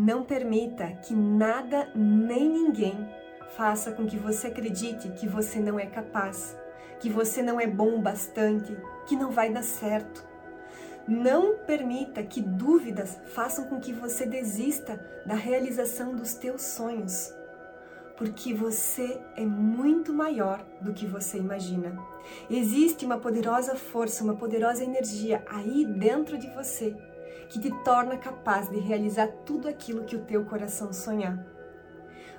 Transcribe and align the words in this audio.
Não 0.00 0.22
permita 0.22 0.92
que 1.02 1.12
nada 1.12 1.90
nem 1.92 2.48
ninguém 2.48 2.96
faça 3.56 3.90
com 3.90 4.06
que 4.06 4.16
você 4.16 4.46
acredite 4.46 5.08
que 5.08 5.26
você 5.26 5.58
não 5.58 5.76
é 5.76 5.86
capaz, 5.86 6.56
que 7.00 7.10
você 7.10 7.42
não 7.42 7.60
é 7.60 7.66
bom 7.66 7.96
o 7.96 8.00
bastante, 8.00 8.76
que 9.08 9.16
não 9.16 9.32
vai 9.32 9.52
dar 9.52 9.64
certo. 9.64 10.24
Não 11.08 11.56
permita 11.66 12.22
que 12.22 12.40
dúvidas 12.40 13.18
façam 13.34 13.64
com 13.64 13.80
que 13.80 13.92
você 13.92 14.24
desista 14.24 15.04
da 15.26 15.34
realização 15.34 16.14
dos 16.14 16.34
teus 16.34 16.62
sonhos, 16.62 17.34
porque 18.16 18.54
você 18.54 19.20
é 19.34 19.44
muito 19.44 20.14
maior 20.14 20.64
do 20.80 20.92
que 20.92 21.06
você 21.06 21.38
imagina. 21.38 21.98
Existe 22.48 23.04
uma 23.04 23.18
poderosa 23.18 23.74
força, 23.74 24.22
uma 24.22 24.36
poderosa 24.36 24.84
energia 24.84 25.42
aí 25.50 25.84
dentro 25.84 26.38
de 26.38 26.46
você 26.50 26.96
que 27.48 27.58
te 27.58 27.70
torna 27.82 28.16
capaz 28.16 28.68
de 28.68 28.78
realizar 28.78 29.28
tudo 29.44 29.68
aquilo 29.68 30.04
que 30.04 30.16
o 30.16 30.24
teu 30.24 30.44
coração 30.44 30.92
sonhar. 30.92 31.38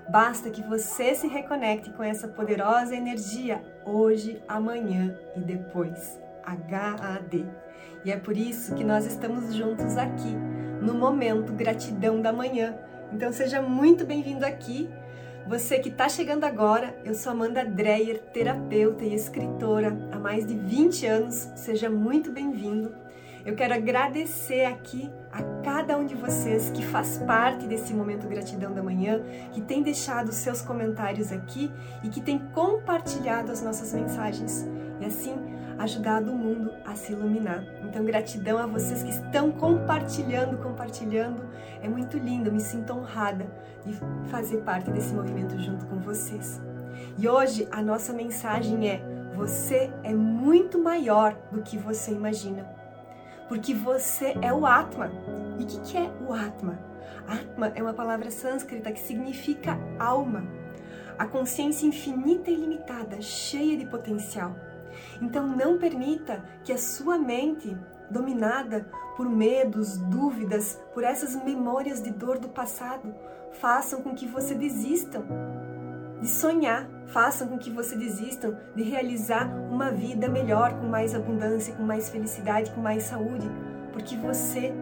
Basta 0.10 0.50
que 0.50 0.64
você 0.64 1.14
se 1.14 1.28
reconecte 1.28 1.92
com 1.92 2.04
essa 2.04 2.28
poderosa 2.28 2.96
energia 2.96 3.62
hoje, 3.86 4.42
amanhã 4.48 5.16
e 5.36 5.40
depois. 5.40 6.20
HAD. 6.44 7.46
E 8.04 8.12
é 8.12 8.18
por 8.18 8.36
isso 8.36 8.74
que 8.74 8.84
nós 8.84 9.06
estamos 9.06 9.54
juntos 9.54 9.98
aqui, 9.98 10.36
no 10.82 10.96
momento 10.96 11.54
Gratidão 11.54 12.22
da 12.22 12.34
Manhã. 12.34 12.76
Então 13.12 13.32
seja 13.32 13.62
muito 13.62 14.06
bem-vindo 14.06 14.46
aqui. 14.46 14.90
Você 15.48 15.80
que 15.80 15.90
está 15.90 16.08
chegando 16.08 16.44
agora, 16.44 16.96
eu 17.04 17.14
sou 17.14 17.32
Amanda 17.32 17.66
Dreyer, 17.66 18.20
terapeuta 18.34 19.04
e 19.04 19.14
escritora 19.14 19.98
há 20.12 20.20
mais 20.20 20.46
de 20.46 20.56
20 20.56 21.06
anos. 21.06 21.52
Seja 21.56 21.90
muito 21.90 22.32
bem-vindo. 22.32 22.96
Eu 23.46 23.56
quero 23.56 23.74
agradecer 23.74 24.66
aqui 24.66 25.10
a 25.32 25.42
cada 25.64 25.98
um 25.98 26.06
de 26.06 26.14
vocês 26.14 26.70
que 26.72 26.86
faz 26.86 27.18
parte 27.20 27.66
desse 27.68 27.94
momento 27.94 28.28
Gratidão 28.28 28.74
da 28.74 28.84
Manhã, 28.84 29.22
que 29.54 29.62
tem 29.62 29.82
deixado 29.82 30.32
seus 30.34 30.62
comentários 30.62 31.32
aqui 31.32 31.72
e 32.04 32.10
que 32.10 32.20
tem 32.20 32.38
compartilhado 32.38 33.52
as 33.52 33.62
nossas 33.62 33.94
mensagens. 33.94 34.68
E 35.00 35.06
assim, 35.06 35.36
ajudado 35.78 36.32
o 36.32 36.36
mundo 36.36 36.74
a 36.86 36.96
se 36.96 37.14
iluminar. 37.14 37.64
Então, 37.84 38.04
gratidão 38.04 38.58
a 38.58 38.66
vocês 38.66 39.02
que 39.02 39.12
estão 39.12 39.52
compartilhando, 39.52 40.58
compartilhando. 40.58 41.42
É 41.82 41.88
muito 41.88 42.18
lindo, 42.18 42.50
eu 42.50 42.54
me 42.54 42.60
sinto 42.60 42.92
honrada 42.94 43.48
de 43.86 43.94
fazer 44.30 44.58
parte 44.58 44.92
desse 44.92 45.14
movimento 45.14 45.58
junto 45.58 45.86
com 45.86 45.98
vocês. 46.00 46.62
E 47.18 47.28
hoje 47.28 47.66
a 47.72 47.82
nossa 47.82 48.12
mensagem 48.12 48.90
é: 48.90 49.02
você 49.34 49.90
é 50.04 50.14
muito 50.14 50.78
maior 50.78 51.34
do 51.50 51.62
que 51.62 51.78
você 51.78 52.12
imagina. 52.12 52.79
Porque 53.50 53.74
você 53.74 54.38
é 54.42 54.54
o 54.54 54.66
Atma. 54.66 55.12
E 55.60 55.64
o 55.64 55.66
que, 55.68 55.80
que 55.82 55.98
é 55.98 56.10
o 56.26 56.32
Atma? 56.32 56.80
Atma 57.28 57.74
é 57.76 57.82
uma 57.82 57.94
palavra 57.94 58.32
sânscrita 58.32 58.92
que 58.92 59.00
significa 59.00 59.78
alma, 60.00 60.44
a 61.18 61.26
consciência 61.26 61.86
infinita 61.86 62.50
e 62.50 62.54
ilimitada, 62.54 63.22
cheia 63.22 63.76
de 63.76 63.86
potencial. 63.86 64.56
Então 65.22 65.46
não 65.46 65.78
permita 65.78 66.44
que 66.64 66.72
a 66.72 66.78
sua 66.78 67.18
mente, 67.18 67.76
dominada 68.10 68.88
por 69.18 69.30
medos, 69.30 69.98
dúvidas, 69.98 70.80
por 70.94 71.04
essas 71.04 71.36
memórias 71.44 72.02
de 72.02 72.12
dor 72.12 72.40
do 72.40 72.50
passado, 72.50 73.14
façam 73.54 74.02
com 74.02 74.16
que 74.16 74.26
você 74.26 74.56
desistam 74.56 75.26
de 76.20 76.28
sonhar, 76.28 76.90
façam 77.08 77.48
com 77.48 77.58
que 77.58 77.70
você 77.70 77.96
desistam 77.96 78.58
de 78.76 78.84
realizar 78.84 79.48
uma 79.70 79.92
vida 79.92 80.28
melhor, 80.28 80.74
com 80.80 80.88
mais 80.88 81.16
abundância, 81.16 81.74
com 81.74 81.84
mais 81.84 82.10
felicidade, 82.10 82.72
com 82.72 82.82
mais 82.82 83.04
saúde, 83.04 83.50
porque 83.94 84.16
você 84.16 84.74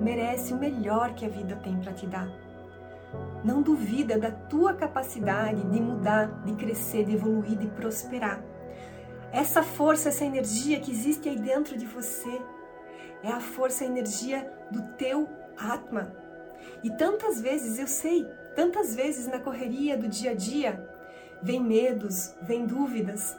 merece 0.00 0.52
o 0.52 0.58
melhor 0.58 1.14
que 1.14 1.24
a 1.24 1.28
vida 1.28 1.56
tem 1.56 1.78
para 1.78 1.92
te 1.92 2.06
dar. 2.06 2.28
Não 3.44 3.62
duvida 3.62 4.18
da 4.18 4.30
tua 4.30 4.74
capacidade 4.74 5.62
de 5.64 5.80
mudar, 5.80 6.42
de 6.44 6.52
crescer, 6.54 7.04
de 7.04 7.14
evoluir, 7.14 7.56
de 7.56 7.66
prosperar. 7.68 8.42
Essa 9.32 9.62
força, 9.62 10.08
essa 10.08 10.24
energia 10.24 10.80
que 10.80 10.90
existe 10.90 11.28
aí 11.28 11.38
dentro 11.38 11.76
de 11.76 11.86
você 11.86 12.40
é 13.22 13.30
a 13.30 13.40
força, 13.40 13.84
a 13.84 13.86
energia 13.86 14.50
do 14.70 14.82
teu 14.94 15.28
Atma. 15.58 16.12
E 16.82 16.90
tantas 16.90 17.40
vezes, 17.40 17.78
eu 17.78 17.86
sei, 17.86 18.26
tantas 18.54 18.94
vezes 18.94 19.26
na 19.26 19.38
correria 19.38 19.96
do 19.96 20.08
dia 20.08 20.30
a 20.32 20.34
dia, 20.34 20.88
vem 21.42 21.60
medos, 21.60 22.34
vem 22.42 22.66
dúvidas. 22.66 23.36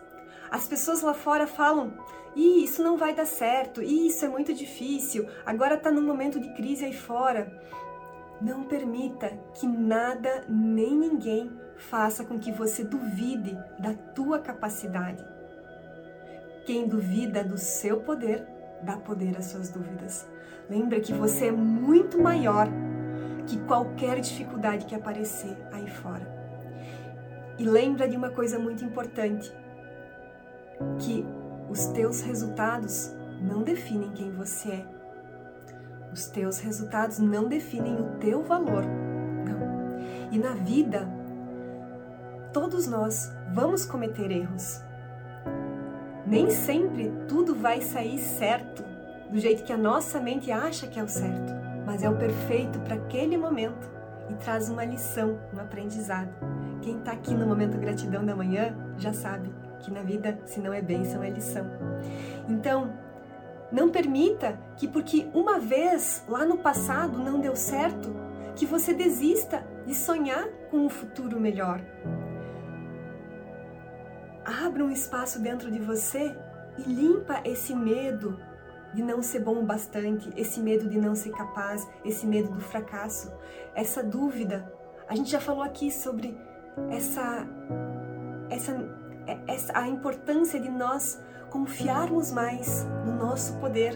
As 0.50 0.68
pessoas 0.68 1.02
lá 1.02 1.14
fora 1.14 1.48
falam: 1.48 1.94
Ih, 2.36 2.64
isso 2.64 2.84
não 2.84 2.98
vai 2.98 3.14
dar 3.14 3.26
certo, 3.26 3.82
Ih, 3.82 4.08
isso 4.08 4.26
é 4.26 4.30
muito 4.30 4.54
difícil, 4.54 5.28
agora 5.46 5.76
está 5.76 5.92
num 5.92 6.04
momento 6.04 6.40
de 6.40 6.54
crise 6.54 6.86
aí 6.86 6.94
fora. 6.94 7.52
Não 8.40 8.66
permita 8.66 9.30
que 9.56 9.66
nada 9.66 10.44
nem 10.48 10.96
ninguém 10.96 11.52
faça 11.76 12.24
com 12.24 12.38
que 12.38 12.52
você 12.52 12.84
duvide 12.84 13.58
da 13.80 13.94
tua 13.94 14.40
capacidade. 14.40 15.26
Quem 16.66 16.88
duvida 16.88 17.44
do 17.44 17.58
seu 17.58 18.02
poder, 18.02 18.46
dá 18.84 18.98
poder 18.98 19.36
às 19.38 19.46
suas 19.46 19.70
dúvidas. 19.70 20.28
Lembra 20.70 21.00
que 21.00 21.14
você 21.14 21.48
é 21.48 21.52
muito 21.52 22.22
maior 22.22 22.68
que 23.48 23.58
qualquer 23.62 24.20
dificuldade 24.20 24.86
que 24.86 24.94
aparecer 24.94 25.58
aí 25.72 25.90
fora. 25.90 26.28
E 27.58 27.64
lembra 27.64 28.08
de 28.08 28.16
uma 28.16 28.30
coisa 28.30 28.60
muito 28.60 28.86
importante, 28.86 29.52
que 31.00 31.26
os 31.70 31.88
teus 31.88 32.22
resultados 32.22 33.12
não 33.42 33.64
definem 33.64 34.12
quem 34.12 34.32
você 34.32 34.70
é. 34.70 34.86
Os 36.12 36.28
teus 36.28 36.60
resultados 36.60 37.20
não 37.20 37.48
definem 37.48 37.96
o 37.96 38.18
teu 38.20 38.44
valor. 38.44 38.84
Não. 38.86 39.98
E 40.32 40.38
na 40.38 40.52
vida, 40.52 41.08
todos 42.54 42.88
nós 42.88 43.32
vamos 43.54 43.86
cometer 43.86 44.32
erros. 44.32 44.82
Nem 46.26 46.50
sempre 46.50 47.12
tudo 47.28 47.56
vai 47.56 47.82
sair 47.82 48.20
certo, 48.20 48.84
do 49.32 49.40
jeito 49.40 49.64
que 49.64 49.74
a 49.74 49.78
nossa 49.78 50.20
mente 50.20 50.52
acha 50.52 50.88
que 50.88 51.00
é 51.00 51.04
o 51.04 51.08
certo, 51.08 51.54
mas 51.88 52.04
é 52.04 52.10
o 52.10 52.18
perfeito 52.18 52.82
para 52.82 52.96
aquele 52.96 53.38
momento 53.38 53.90
e 54.30 54.34
traz 54.36 54.70
uma 54.70 54.84
lição, 54.84 55.40
um 55.54 55.60
aprendizado. 55.60 56.30
Quem 56.82 56.98
está 56.98 57.14
aqui 57.14 57.34
no 57.34 57.48
momento 57.48 57.78
gratidão 57.78 58.26
da 58.26 58.36
manhã 58.36 58.76
já 58.98 59.14
sabe 59.14 59.50
que 59.80 59.90
na 59.90 60.02
vida, 60.02 60.38
se 60.46 60.60
não 60.60 60.74
é 60.74 60.82
bênção, 60.82 61.24
é 61.24 61.30
lição. 61.30 61.66
Então, 62.50 62.92
não 63.72 63.90
permita 63.90 64.60
que 64.76 64.86
porque 64.86 65.30
uma 65.34 65.60
vez 65.60 66.26
lá 66.28 66.46
no 66.46 66.58
passado 66.58 67.20
não 67.20 67.40
deu 67.40 67.56
certo, 67.56 68.14
que 68.54 68.66
você 68.66 68.94
desista 68.94 69.66
de 69.86 69.96
sonhar 69.96 70.46
com 70.70 70.80
um 70.80 70.90
futuro 70.90 71.40
melhor. 71.40 71.80
Abra 74.44 74.84
um 74.84 74.92
espaço 74.92 75.42
dentro 75.42 75.72
de 75.72 75.80
você 75.80 76.36
e 76.78 76.82
limpa 76.82 77.40
esse 77.46 77.74
medo 77.74 78.38
de 78.98 79.04
não 79.04 79.22
ser 79.22 79.42
bom 79.42 79.60
o 79.60 79.64
bastante, 79.64 80.28
esse 80.36 80.60
medo 80.60 80.90
de 80.90 81.00
não 81.00 81.14
ser 81.14 81.30
capaz, 81.30 81.88
esse 82.04 82.26
medo 82.26 82.50
do 82.50 82.60
fracasso, 82.60 83.32
essa 83.76 84.02
dúvida. 84.04 84.74
A 85.08 85.16
gente 85.16 85.30
já 85.30 85.40
falou 85.40 85.62
aqui 85.62 85.92
sobre 85.92 86.36
essa, 86.90 87.48
essa, 88.50 88.76
essa 89.46 89.78
a 89.78 89.88
importância 89.88 90.60
de 90.60 90.70
nós 90.70 91.22
confiarmos 91.52 92.32
mais 92.32 92.88
no 93.06 93.14
nosso 93.14 93.60
poder. 93.60 93.96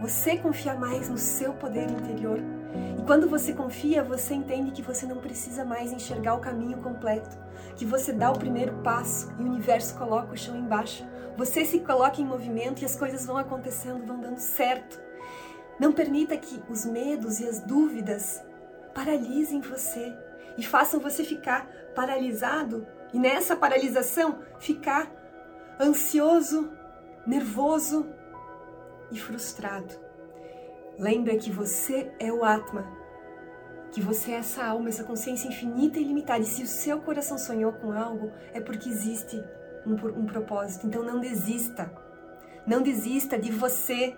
Você 0.00 0.36
confiar 0.38 0.76
mais 0.76 1.08
no 1.08 1.16
seu 1.16 1.52
poder 1.52 1.88
interior. 1.88 2.40
E 2.98 3.02
quando 3.02 3.28
você 3.28 3.52
confia, 3.52 4.02
você 4.02 4.34
entende 4.34 4.72
que 4.72 4.82
você 4.82 5.06
não 5.06 5.18
precisa 5.18 5.64
mais 5.64 5.92
enxergar 5.92 6.34
o 6.34 6.40
caminho 6.40 6.78
completo, 6.78 7.38
que 7.76 7.84
você 7.84 8.12
dá 8.12 8.32
o 8.32 8.38
primeiro 8.38 8.74
passo 8.78 9.32
e 9.38 9.42
o 9.42 9.46
universo 9.46 9.96
coloca 9.96 10.32
o 10.32 10.36
chão 10.36 10.56
embaixo. 10.56 11.06
Você 11.40 11.64
se 11.64 11.80
coloca 11.80 12.20
em 12.20 12.26
movimento 12.26 12.82
e 12.82 12.84
as 12.84 12.94
coisas 12.94 13.24
vão 13.24 13.38
acontecendo, 13.38 14.06
vão 14.06 14.20
dando 14.20 14.38
certo. 14.38 15.00
Não 15.78 15.90
permita 15.90 16.36
que 16.36 16.62
os 16.68 16.84
medos 16.84 17.40
e 17.40 17.48
as 17.48 17.60
dúvidas 17.60 18.44
paralisem 18.94 19.62
você 19.62 20.14
e 20.58 20.62
façam 20.62 21.00
você 21.00 21.24
ficar 21.24 21.66
paralisado 21.94 22.86
e 23.14 23.18
nessa 23.18 23.56
paralisação 23.56 24.40
ficar 24.58 25.10
ansioso, 25.80 26.70
nervoso 27.26 28.06
e 29.10 29.18
frustrado. 29.18 29.94
Lembra 30.98 31.38
que 31.38 31.50
você 31.50 32.12
é 32.20 32.30
o 32.30 32.44
Atma, 32.44 32.86
que 33.92 34.02
você 34.02 34.32
é 34.32 34.34
essa 34.34 34.62
alma, 34.62 34.90
essa 34.90 35.04
consciência 35.04 35.48
infinita 35.48 35.98
e 35.98 36.02
ilimitada. 36.02 36.40
E 36.40 36.44
se 36.44 36.62
o 36.62 36.66
seu 36.66 37.00
coração 37.00 37.38
sonhou 37.38 37.72
com 37.72 37.92
algo, 37.92 38.30
é 38.52 38.60
porque 38.60 38.90
existe 38.90 39.42
um, 39.86 39.94
um 40.20 40.26
propósito. 40.26 40.86
Então 40.86 41.02
não 41.02 41.20
desista. 41.20 41.90
Não 42.66 42.82
desista 42.82 43.38
de 43.38 43.50
você. 43.50 44.16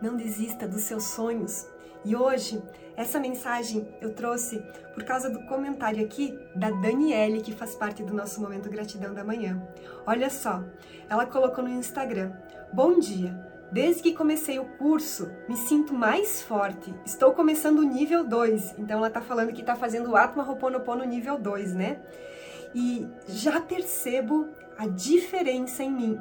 Não 0.00 0.16
desista 0.16 0.66
dos 0.66 0.82
seus 0.82 1.04
sonhos. 1.04 1.66
E 2.04 2.16
hoje, 2.16 2.60
essa 2.96 3.20
mensagem 3.20 3.88
eu 4.00 4.12
trouxe 4.12 4.60
por 4.92 5.04
causa 5.04 5.30
do 5.30 5.46
comentário 5.46 6.04
aqui 6.04 6.36
da 6.54 6.70
Daniele, 6.70 7.40
que 7.40 7.52
faz 7.52 7.76
parte 7.76 8.02
do 8.02 8.12
nosso 8.12 8.40
momento 8.40 8.68
Gratidão 8.68 9.14
da 9.14 9.22
Manhã. 9.22 9.62
Olha 10.04 10.28
só, 10.28 10.64
ela 11.08 11.26
colocou 11.26 11.62
no 11.62 11.70
Instagram: 11.70 12.32
Bom 12.72 12.98
dia, 12.98 13.52
Desde 13.72 14.02
que 14.02 14.12
comecei 14.12 14.58
o 14.58 14.66
curso, 14.76 15.30
me 15.48 15.56
sinto 15.56 15.94
mais 15.94 16.42
forte. 16.42 16.94
Estou 17.06 17.32
começando 17.32 17.78
o 17.78 17.82
nível 17.82 18.22
2. 18.22 18.74
Então 18.76 18.98
ela 18.98 19.08
tá 19.08 19.22
falando 19.22 19.50
que 19.50 19.62
tá 19.62 19.74
fazendo 19.74 20.10
o 20.10 20.16
Atma 20.16 20.46
Ho'oponopono 20.46 21.02
nível 21.04 21.38
2, 21.38 21.72
né? 21.72 21.98
E 22.74 23.06
já 23.28 23.60
percebo 23.60 24.48
a 24.78 24.86
diferença 24.86 25.82
em 25.82 25.90
mim. 25.90 26.20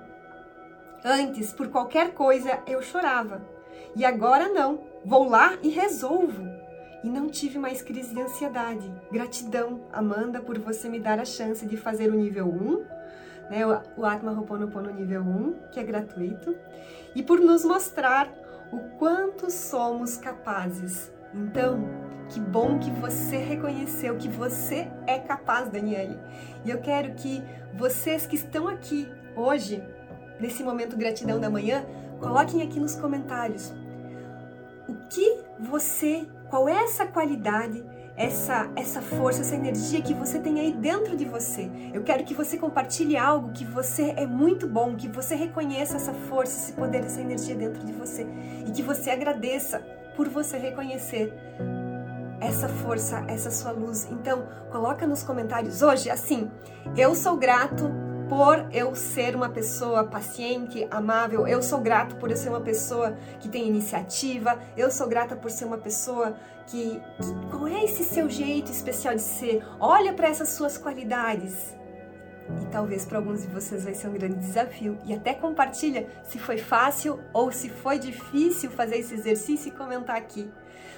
Antes, 1.03 1.51
por 1.51 1.69
qualquer 1.69 2.13
coisa, 2.13 2.59
eu 2.67 2.81
chorava. 2.81 3.41
E 3.95 4.05
agora 4.05 4.49
não. 4.49 4.83
Vou 5.03 5.27
lá 5.27 5.57
e 5.63 5.69
resolvo. 5.69 6.43
E 7.03 7.09
não 7.09 7.27
tive 7.29 7.57
mais 7.57 7.81
crise 7.81 8.13
de 8.13 8.21
ansiedade. 8.21 8.93
Gratidão, 9.11 9.87
Amanda, 9.91 10.39
por 10.41 10.59
você 10.59 10.87
me 10.87 10.99
dar 10.99 11.19
a 11.19 11.25
chance 11.25 11.65
de 11.65 11.75
fazer 11.75 12.09
o 12.09 12.15
nível 12.15 12.47
1 12.47 13.01
né, 13.51 13.65
o 13.97 14.05
Atma 14.05 14.31
Ho'oponopono 14.31 14.93
nível 14.93 15.21
1, 15.21 15.55
que 15.73 15.79
é 15.79 15.83
gratuito, 15.83 16.55
e 17.13 17.21
por 17.21 17.41
nos 17.41 17.65
mostrar 17.65 18.31
o 18.71 18.79
quanto 18.97 19.51
somos 19.51 20.15
capazes. 20.15 21.11
Então, 21.33 21.85
que 22.31 22.39
bom 22.39 22.79
que 22.79 22.89
você 22.89 23.37
reconheceu 23.37 24.17
que 24.17 24.29
você 24.29 24.87
é 25.05 25.19
capaz, 25.19 25.69
Daniele. 25.69 26.17
E 26.63 26.69
eu 26.69 26.79
quero 26.79 27.13
que 27.13 27.43
vocês 27.73 28.25
que 28.25 28.35
estão 28.35 28.67
aqui 28.67 29.07
hoje, 29.35 29.83
nesse 30.39 30.63
momento 30.63 30.95
gratidão 30.95 31.39
da 31.39 31.49
manhã, 31.49 31.85
coloquem 32.19 32.61
aqui 32.61 32.79
nos 32.79 32.95
comentários 32.95 33.73
o 34.87 34.95
que 35.09 35.39
você, 35.59 36.25
qual 36.49 36.67
é 36.67 36.83
essa 36.83 37.05
qualidade 37.05 37.83
essa, 38.15 38.69
essa 38.75 39.01
força, 39.01 39.41
essa 39.41 39.55
energia 39.55 40.01
que 40.01 40.13
você 40.13 40.39
tem 40.39 40.59
aí 40.59 40.71
dentro 40.71 41.15
de 41.15 41.25
você. 41.25 41.71
Eu 41.93 42.03
quero 42.03 42.23
que 42.23 42.33
você 42.33 42.57
compartilhe 42.57 43.17
algo 43.17 43.51
que 43.51 43.65
você 43.65 44.13
é 44.15 44.27
muito 44.27 44.67
bom, 44.67 44.95
que 44.95 45.07
você 45.07 45.33
reconheça 45.33 45.95
essa 45.95 46.13
força, 46.13 46.57
esse 46.57 46.73
poder, 46.73 47.03
essa 47.03 47.21
energia 47.21 47.55
dentro 47.55 47.83
de 47.83 47.91
você 47.93 48.27
e 48.67 48.71
que 48.71 48.83
você 48.83 49.09
agradeça 49.09 49.79
por 50.15 50.27
você 50.27 50.57
reconhecer 50.57 51.33
essa 52.41 52.67
força, 52.67 53.23
essa 53.27 53.51
sua 53.51 53.71
luz. 53.71 54.07
Então, 54.11 54.47
coloca 54.71 55.07
nos 55.07 55.23
comentários 55.23 55.81
hoje 55.81 56.09
assim: 56.09 56.51
eu 56.97 57.15
sou 57.15 57.37
grato 57.37 57.89
por 58.27 58.65
eu 58.71 58.95
ser 58.95 59.35
uma 59.35 59.49
pessoa 59.49 60.05
paciente, 60.05 60.87
amável, 60.89 61.47
eu 61.47 61.61
sou 61.61 61.79
grato 61.79 62.15
por 62.15 62.31
eu 62.31 62.37
ser 62.37 62.49
uma 62.49 62.61
pessoa 62.61 63.15
que 63.39 63.49
tem 63.49 63.67
iniciativa, 63.67 64.57
eu 64.75 64.89
sou 64.89 65.07
grata 65.07 65.35
por 65.35 65.51
ser 65.51 65.65
uma 65.65 65.77
pessoa 65.77 66.33
que, 66.65 67.01
que 67.21 67.49
qual 67.51 67.67
é 67.67 67.83
esse 67.83 68.05
seu 68.05 68.29
jeito 68.29 68.71
especial 68.71 69.15
de 69.15 69.21
ser? 69.21 69.61
Olha 69.79 70.13
para 70.13 70.29
essas 70.29 70.49
suas 70.49 70.77
qualidades. 70.77 71.75
E 72.61 72.65
talvez 72.67 73.05
para 73.05 73.17
alguns 73.17 73.43
de 73.43 73.47
vocês 73.47 73.83
vai 73.83 73.93
ser 73.93 74.07
um 74.07 74.13
grande 74.13 74.35
desafio. 74.35 74.97
E 75.05 75.13
até 75.13 75.33
compartilha 75.33 76.07
se 76.23 76.39
foi 76.39 76.57
fácil 76.57 77.19
ou 77.33 77.51
se 77.51 77.69
foi 77.69 77.99
difícil 77.99 78.71
fazer 78.71 78.97
esse 78.97 79.13
exercício 79.13 79.69
e 79.69 79.71
comentar 79.71 80.15
aqui. 80.15 80.51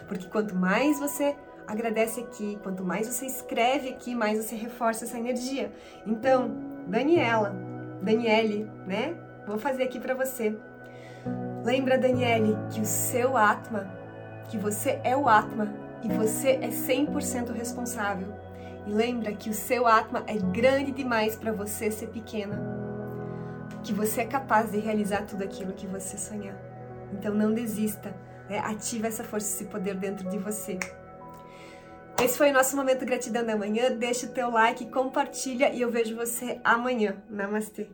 Porque 0.08 0.28
quanto 0.28 0.56
mais 0.56 1.00
você 1.00 1.36
agradece 1.68 2.22
aqui, 2.22 2.58
quanto 2.62 2.84
mais 2.84 3.08
você 3.08 3.26
escreve 3.26 3.90
aqui, 3.90 4.16
mais 4.16 4.44
você 4.44 4.56
reforça 4.56 5.06
essa 5.06 5.18
energia. 5.18 5.72
Então, 6.06 6.52
Daniela, 6.88 7.56
Daniele, 8.02 8.70
né? 8.86 9.16
Vou 9.48 9.58
fazer 9.58 9.84
aqui 9.84 10.00
para 10.00 10.14
você. 10.14 10.56
Lembra, 11.64 11.98
Daniele, 11.98 12.58
que 12.70 12.82
o 12.82 12.86
seu 12.86 13.38
Atma, 13.38 13.88
que 14.50 14.58
você 14.58 15.00
é 15.04 15.16
o 15.16 15.28
Atma 15.28 15.74
e 16.04 16.10
você 16.10 16.60
é 16.62 16.70
100% 16.70 17.52
responsável. 17.54 18.28
E 18.86 18.92
lembra 18.92 19.34
que 19.34 19.50
o 19.50 19.54
seu 19.54 19.88
Atma 19.88 20.24
é 20.28 20.38
grande 20.38 20.92
demais 20.92 21.36
para 21.36 21.52
você 21.52 21.90
ser 21.90 22.08
pequena. 22.08 22.60
Que 23.84 23.94
você 23.94 24.22
é 24.22 24.26
capaz 24.26 24.72
de 24.72 24.80
realizar 24.80 25.26
tudo 25.26 25.44
aquilo 25.44 25.74
que 25.74 25.88
você 25.88 26.18
sonhar. 26.18 26.58
Então 27.14 27.34
não 27.34 27.54
desista, 27.54 28.16
né? 28.50 28.60
ativa 28.60 29.08
essa 29.08 29.24
força, 29.24 29.48
esse 29.48 29.66
poder 29.66 29.96
dentro 29.96 30.28
de 30.30 30.38
você. 30.38 30.80
Esse 32.22 32.38
foi 32.38 32.52
o 32.52 32.54
nosso 32.54 32.76
momento 32.76 33.06
gratidão 33.06 33.46
da 33.46 33.56
manhã. 33.56 33.92
Deixa 33.92 34.26
o 34.26 34.30
teu 34.30 34.50
like, 34.50 34.86
compartilha 34.90 35.74
e 35.74 35.82
eu 35.82 35.90
vejo 35.90 36.16
você 36.16 36.60
amanhã. 36.64 37.16
Namastê. 37.30 37.90